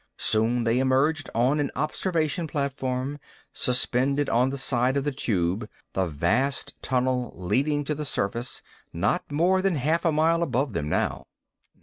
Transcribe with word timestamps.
Soon 0.17 0.63
they 0.63 0.79
emerged 0.79 1.29
on 1.35 1.59
an 1.59 1.69
observation 1.75 2.47
platform, 2.47 3.19
suspended 3.53 4.29
on 4.29 4.49
the 4.49 4.57
side 4.57 4.97
of 4.97 5.03
the 5.03 5.11
Tube, 5.11 5.69
the 5.93 6.07
vast 6.07 6.73
tunnel 6.81 7.31
leading 7.35 7.83
to 7.83 7.93
the 7.93 8.03
surface, 8.03 8.63
not 8.91 9.31
more 9.31 9.61
than 9.61 9.75
half 9.75 10.03
a 10.03 10.11
mile 10.11 10.41
above 10.41 10.73
them 10.73 10.89
now. 10.89 11.27